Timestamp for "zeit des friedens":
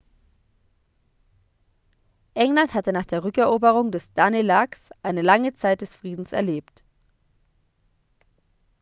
5.53-6.31